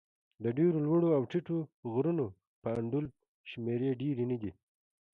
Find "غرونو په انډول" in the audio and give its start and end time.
1.93-3.05